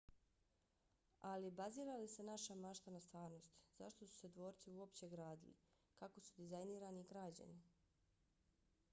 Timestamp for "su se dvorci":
4.07-4.71